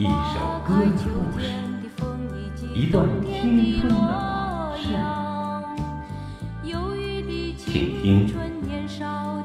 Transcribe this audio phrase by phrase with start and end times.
[0.00, 0.10] 一首
[0.66, 1.44] 歌的故事，
[2.74, 4.96] 一段青春的往事。
[7.58, 8.26] 请听《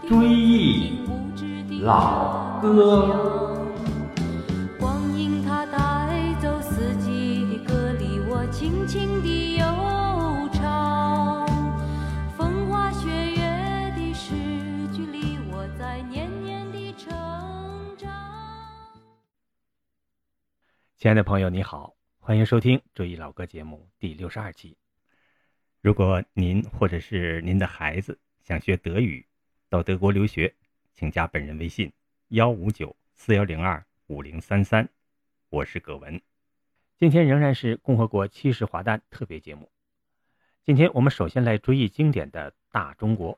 [0.08, 1.02] 追忆
[1.82, 3.42] 老歌》。
[21.06, 24.76] 亲爱的朋友，你好，欢迎收听《追忆老歌》节目第六十二期。
[25.80, 29.24] 如果您或者是您的孩子想学德语，
[29.70, 30.56] 到德国留学，
[30.96, 31.94] 请加本人微信：
[32.30, 34.90] 幺五九四幺零二五零三三。
[35.50, 36.20] 我是葛文。
[36.98, 39.70] 今天仍然是共和国七十华诞特别节目。
[40.64, 43.36] 今天我们首先来追忆经典的《大中国》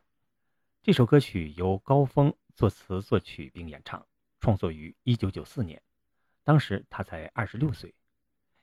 [0.80, 4.06] 这首歌曲，由高峰作词作曲并演唱，
[4.40, 5.82] 创作于一九九四年。
[6.48, 7.94] 当时他才二十六岁，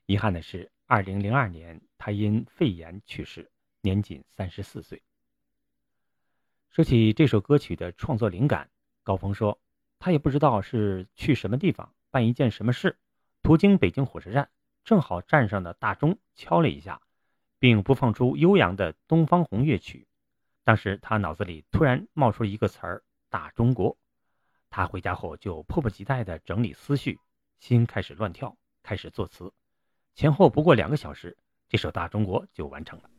[0.07, 5.03] 遗憾的是，二零零二年他因肺炎去世，年仅三十四岁。
[6.71, 8.71] 说起这首歌曲的创作灵感，
[9.03, 9.61] 高峰说，
[9.99, 12.97] 他也不知道是去什么地方办一件什么事，
[13.43, 14.49] 途经北京火车站，
[14.83, 17.03] 正好站上的大钟敲了一下，
[17.59, 20.07] 并播放出悠扬的《东方红》乐曲。
[20.63, 23.95] 当时他脑子里突然冒出一个词儿“大中国”，
[24.71, 27.19] 他回家后就迫不及待地整理思绪。
[27.59, 29.51] 心开始乱跳，开始作词，
[30.13, 33.09] 前后不过两个小时，这首《大中国》就完成了。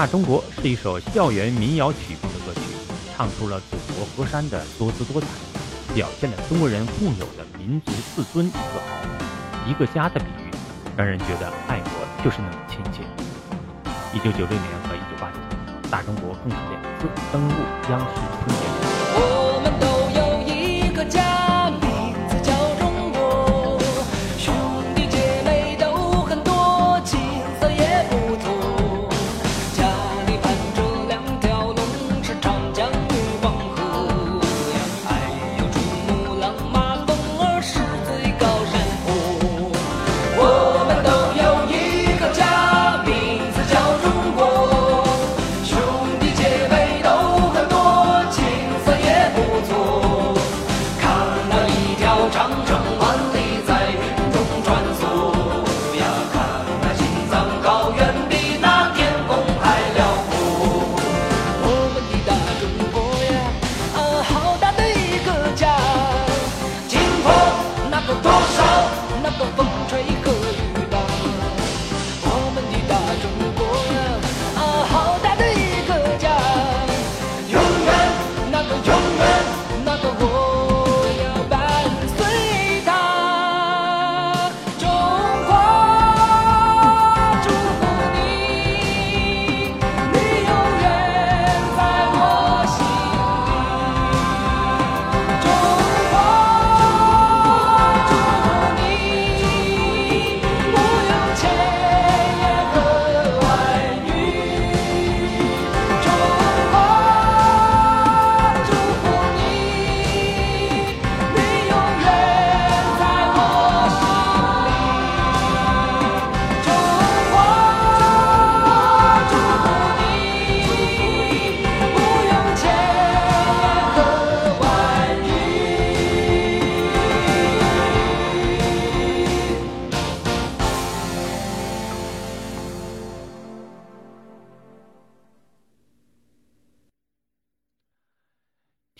[0.00, 2.60] 大中国》是一首校园民谣曲风的歌曲，
[3.14, 5.26] 唱出了祖国河山的多姿多彩，
[5.94, 9.68] 表现了中国人固有的民族自尊与自豪。
[9.68, 10.50] 一个家的比喻，
[10.96, 11.92] 让人觉得爱国
[12.24, 13.02] 就是那么亲切。
[14.14, 17.54] 一九九六年和一九八九年，《大中国》共两次登陆
[17.90, 18.06] 央视
[18.40, 18.89] 春节联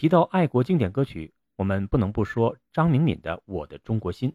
[0.01, 4.31] 提到爱国经典歌曲，我们不能不说张明敏的《我的中国心》，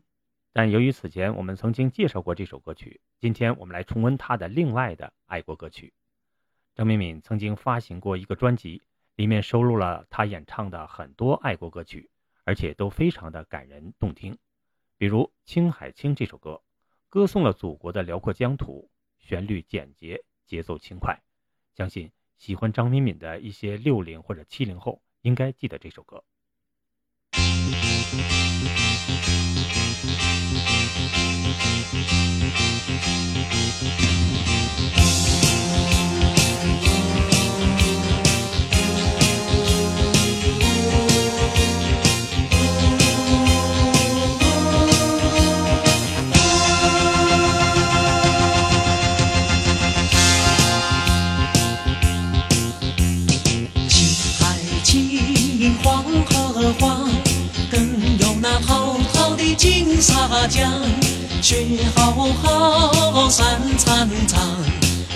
[0.54, 5.92] 但由于此前我们曾经介绍过这首歌曲，今天我们来重温他的另外的爱国歌曲。
[6.76, 8.84] 张明敏曾经发行过一个专辑，
[9.16, 12.12] 里面收录了他演唱的很多爱国歌曲，
[12.44, 14.38] 而且都非常的感人动听。
[15.00, 16.62] 比如《青海青》这首歌，
[17.10, 21.24] 歌颂了祖国的辽阔疆土，旋律简洁，节奏轻快。
[21.74, 25.02] 相信喜欢张敏敏的一些六零或者七零后。
[25.26, 26.24] 应该记得这首歌。
[59.58, 60.72] 金沙江，
[61.42, 61.66] 雪
[61.96, 62.12] 浩
[62.44, 64.40] 浩，山苍苍，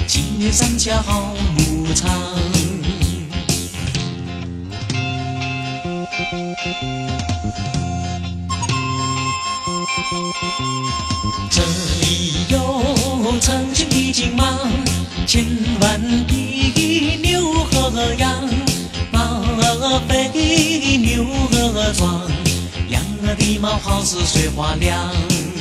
[0.08, 2.10] 祁连山下好牧场。
[11.50, 11.62] 这
[12.02, 14.58] 里有成群的骏马，
[15.28, 15.46] 千
[15.82, 18.50] 万的牛和羊，
[19.12, 22.39] 马儿肥，牛儿壮。
[23.22, 25.59] 那的毛好似雪花亮。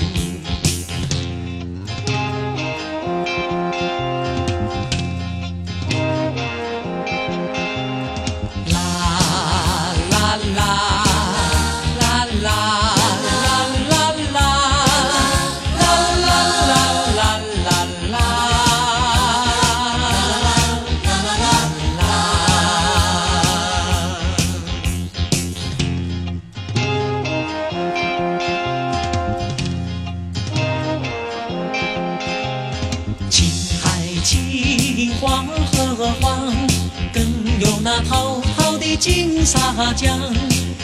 [39.79, 40.19] 金沙江，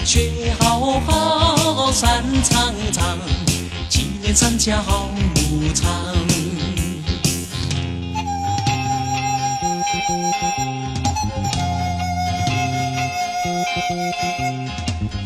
[0.04, 3.18] 雪浩浩，山苍苍，
[3.90, 5.90] 祁连山下好牧场。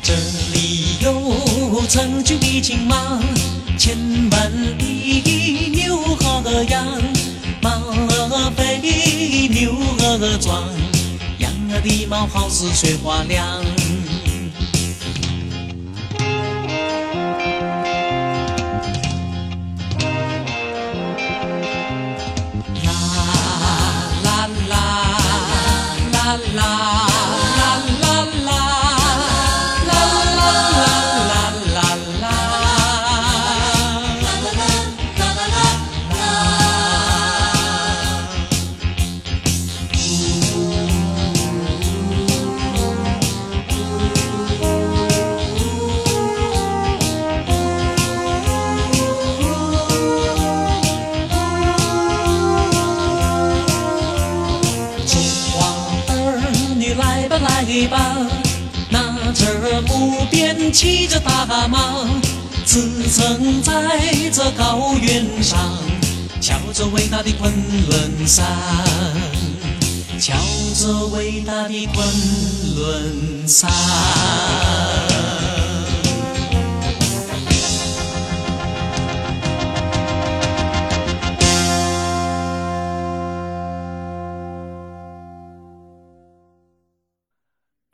[0.02, 0.14] 这
[0.54, 3.20] 里有成群的骏马，
[3.76, 3.98] 千
[4.30, 6.86] 万的牛和羊，
[7.60, 10.87] 马儿肥，牛儿壮。
[11.88, 13.64] 眉毛好似雪花亮
[22.84, 22.92] 啦
[24.22, 24.76] 啦啦
[26.12, 26.97] 啦啦。
[57.58, 58.16] 在吧，
[58.88, 62.06] 拿着牧鞭骑着大马，
[62.64, 63.72] 驰骋在
[64.32, 65.58] 这高原上，
[66.40, 67.52] 瞧着伟大的昆
[67.88, 68.46] 仑山，
[70.20, 70.34] 瞧
[70.76, 72.06] 着伟大的昆
[72.76, 73.68] 仑山。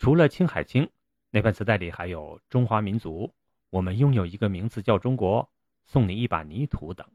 [0.04, 0.90] 除了青海青。
[1.30, 3.26] 那盘磁带里还有《中华民族》，
[3.70, 5.50] 我们拥有一个名字叫中国，
[5.86, 7.10] 送你一把泥土等。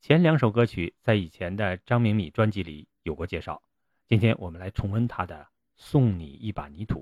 [0.00, 3.60] 前两首歌曲在以前的张明敏专辑里有过介绍，
[4.06, 5.34] 今天我们来重温他的
[5.74, 7.00] 《送你一把泥土》。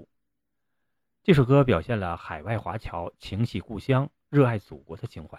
[1.23, 5.39] 这首歌表现了海外华侨情系故乡、热爱祖国的情怀。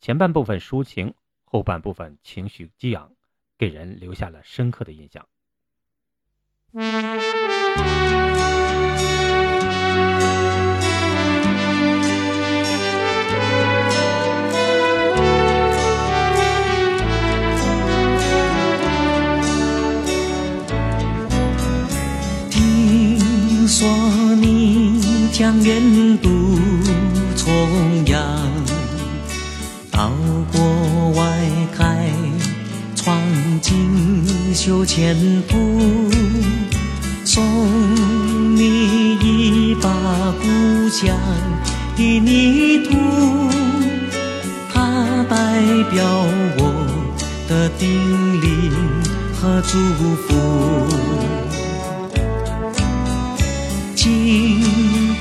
[0.00, 3.14] 前半部分抒情，后半部分情绪激昂，
[3.56, 5.28] 给人留下了深刻的印象。
[25.38, 26.28] 将远渡
[27.36, 27.48] 重
[28.06, 28.18] 洋，
[29.88, 30.10] 到
[30.50, 31.38] 国外
[31.76, 32.10] 开
[32.96, 33.16] 创
[33.60, 33.72] 锦
[34.52, 35.16] 绣前
[35.46, 36.10] 途，
[37.24, 37.44] 送
[38.56, 39.88] 你一把
[40.42, 40.88] 故。
[40.88, 41.16] 乡
[41.96, 42.96] 的泥土，
[44.74, 46.04] 它代表
[46.56, 46.74] 我
[47.48, 47.88] 的叮
[48.40, 48.72] 咛
[49.40, 49.78] 和祝
[50.16, 51.07] 福。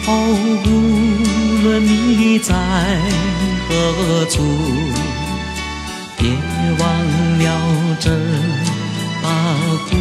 [0.08, 0.68] 后无
[1.64, 2.56] 论你在
[3.68, 4.42] 何处，
[6.18, 6.30] 别
[6.80, 6.88] 忘
[7.40, 7.44] 了
[8.00, 8.10] 这
[9.22, 9.28] 把
[9.90, 9.92] 故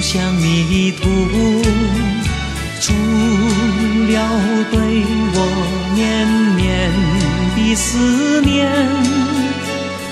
[0.00, 1.04] 乡泥土，
[2.80, 2.94] 除
[4.08, 4.16] 了
[4.70, 5.38] 对我
[5.94, 6.26] 绵
[6.56, 6.90] 绵
[7.54, 8.72] 的思念，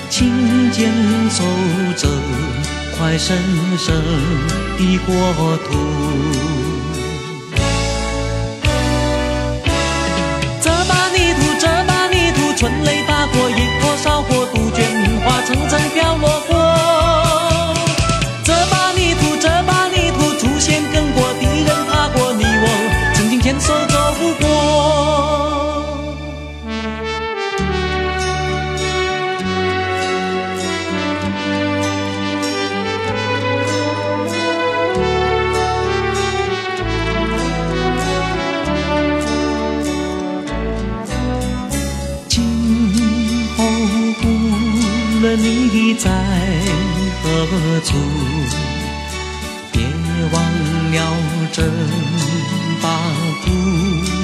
[0.07, 0.93] 请坚
[1.31, 1.43] 守
[1.97, 2.07] 这
[2.95, 3.35] 块神
[3.75, 3.95] 圣
[4.77, 5.73] 的国土。
[12.65, 14.83] 春雷打过，野火烧过，杜鹃
[15.21, 16.34] 花层层飘落
[46.05, 46.11] 在
[47.23, 47.25] 何
[47.81, 47.97] 处，
[49.71, 49.81] 别
[50.31, 50.35] 忘
[50.91, 50.95] 了
[51.51, 51.63] 这
[52.79, 52.85] 把
[53.43, 53.47] 故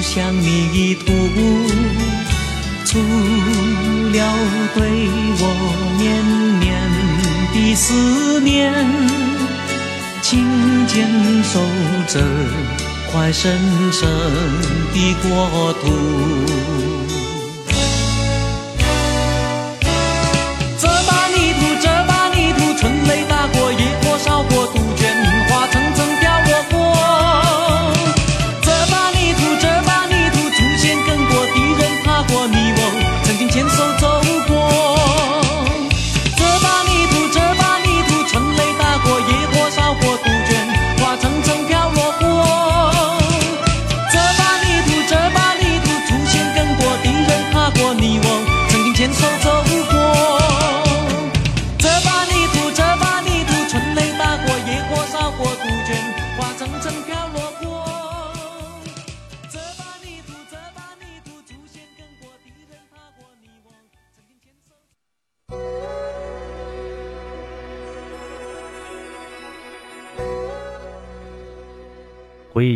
[0.00, 1.12] 乡泥土，
[2.84, 3.00] 除
[4.12, 4.16] 了
[4.76, 4.78] 对
[5.40, 5.44] 我
[5.98, 6.00] 绵
[6.60, 6.62] 绵
[7.52, 8.72] 的思念，
[10.22, 10.94] 请坚
[11.42, 11.58] 守
[12.06, 12.20] 这
[13.10, 13.58] 块神
[13.90, 14.08] 圣
[14.94, 17.01] 的国土。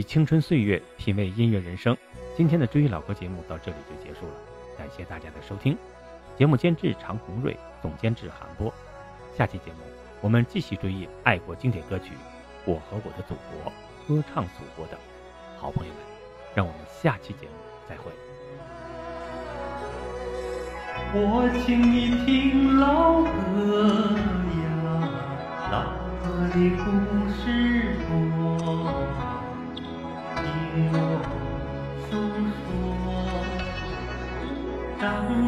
[0.07, 1.95] 青春岁月，品味音乐人生。
[2.37, 4.35] 今天的追忆老歌节目到这里就结束了，
[4.79, 5.77] 感谢大家的收听。
[6.39, 8.73] 节目监制常红瑞，总监制韩波。
[9.37, 9.81] 下期节目
[10.21, 12.13] 我们继续追忆爱国经典歌曲
[12.65, 13.73] 《我和我的祖国》，
[14.07, 14.97] 歌唱祖国的
[15.59, 16.03] 好朋友们。
[16.55, 17.53] 让我们下期节目
[17.89, 18.13] 再会。
[21.13, 24.15] 我请你听老歌
[24.63, 24.65] 呀，
[25.73, 25.83] 老
[26.23, 26.87] 歌的故
[27.35, 27.45] 事
[34.99, 35.03] 当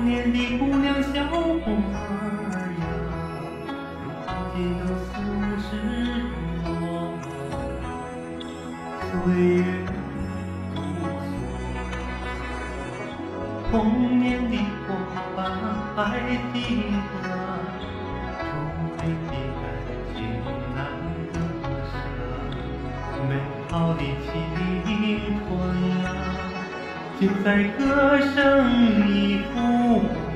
[0.06, 1.36] 年的姑娘小伙
[1.92, 2.82] 儿呀，
[4.26, 5.10] 如今都四
[5.60, 5.68] 十
[6.64, 6.66] 多，
[9.02, 9.58] 岁月
[10.74, 11.04] 如梭。
[13.70, 13.72] 童
[14.18, 14.52] 年的
[14.86, 14.88] 伙
[15.36, 15.36] 伴
[15.94, 16.00] 还
[16.54, 16.56] 记
[17.12, 17.17] 得，
[27.20, 30.28] 就在歌声里复活。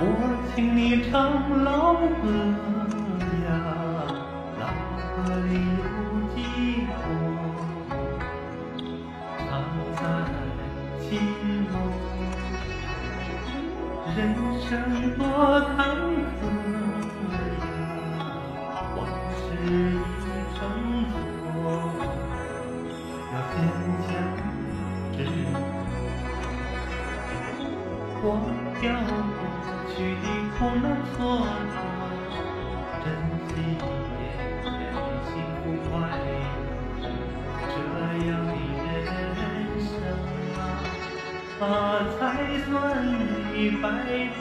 [0.00, 0.04] 我
[0.56, 2.91] 请你唱老歌
[43.92, 44.31] my